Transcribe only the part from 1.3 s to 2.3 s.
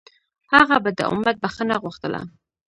بښنه غوښتله.